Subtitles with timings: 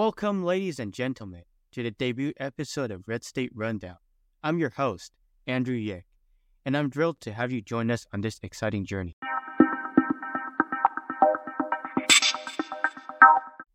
[0.00, 3.98] Welcome, ladies and gentlemen, to the debut episode of Red State Rundown.
[4.42, 5.12] I'm your host,
[5.46, 6.06] Andrew Yick,
[6.64, 9.18] and I'm thrilled to have you join us on this exciting journey.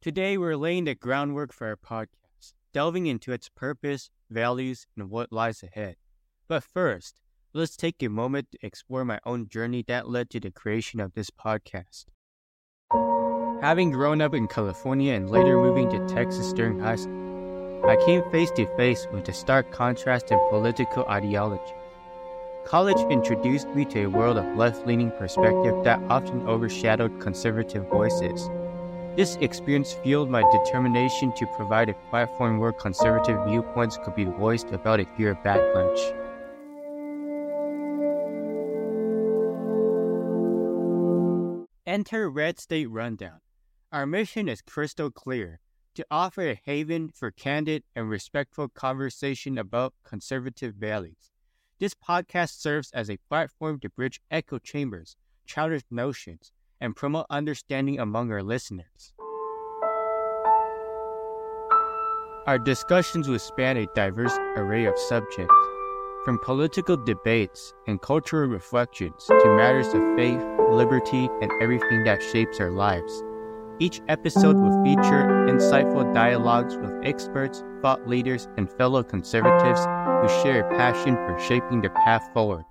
[0.00, 5.32] Today, we're laying the groundwork for our podcast, delving into its purpose, values, and what
[5.32, 5.96] lies ahead.
[6.46, 7.20] But first,
[7.52, 11.14] let's take a moment to explore my own journey that led to the creation of
[11.14, 12.04] this podcast.
[13.62, 18.28] Having grown up in California and later moving to Texas during high school, I came
[18.32, 21.72] face to face with a stark contrast in political ideology.
[22.64, 28.50] College introduced me to a world of left leaning perspective that often overshadowed conservative voices.
[29.14, 34.70] This experience fueled my determination to provide a platform where conservative viewpoints could be voiced
[34.70, 36.18] without a fear of backlash.
[41.86, 43.38] Enter Red State Rundown.
[43.92, 45.60] Our mission is crystal clear
[45.96, 51.30] to offer a haven for candid and respectful conversation about conservative values.
[51.78, 58.00] This podcast serves as a platform to bridge echo chambers, challenge notions, and promote understanding
[58.00, 59.12] among our listeners.
[62.46, 65.52] Our discussions will span a diverse array of subjects,
[66.24, 72.58] from political debates and cultural reflections to matters of faith, liberty, and everything that shapes
[72.58, 73.22] our lives.
[73.78, 80.66] Each episode will feature insightful dialogues with experts, thought leaders, and fellow conservatives who share
[80.66, 82.64] a passion for shaping the path forward.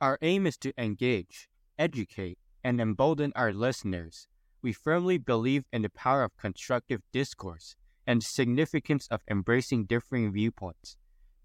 [0.00, 4.26] Our aim is to engage, educate, and embolden our listeners.
[4.60, 10.32] We firmly believe in the power of constructive discourse and the significance of embracing differing
[10.32, 10.96] viewpoints.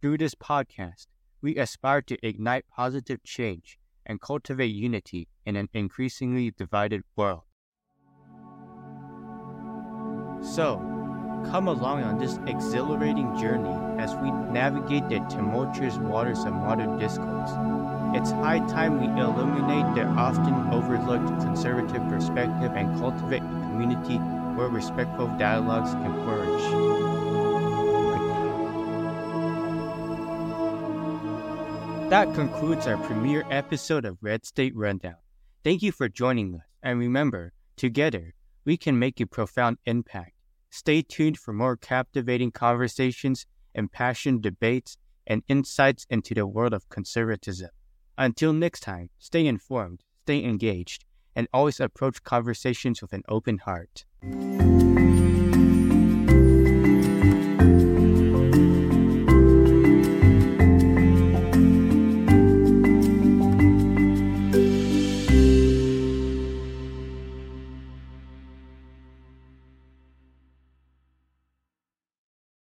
[0.01, 1.07] Through this podcast,
[1.41, 3.77] we aspire to ignite positive change
[4.07, 7.43] and cultivate unity in an increasingly divided world.
[10.41, 10.77] So,
[11.51, 17.51] come along on this exhilarating journey as we navigate the tumultuous waters of modern discourse.
[18.15, 24.17] It's high time we illuminate the often overlooked conservative perspective and cultivate a community
[24.55, 27.06] where respectful dialogues can flourish.
[32.09, 35.17] That concludes our premiere episode of Red State Rundown.
[35.65, 40.31] Thank you for joining us, and remember, together, we can make a profound impact.
[40.69, 44.95] Stay tuned for more captivating conversations, impassioned debates,
[45.27, 47.71] and insights into the world of conservatism.
[48.17, 51.03] Until next time, stay informed, stay engaged,
[51.35, 54.05] and always approach conversations with an open heart.